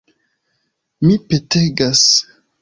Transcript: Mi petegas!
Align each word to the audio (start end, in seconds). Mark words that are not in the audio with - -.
Mi 1.03 1.11
petegas! 1.27 2.03